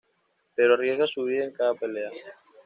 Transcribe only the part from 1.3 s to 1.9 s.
en cada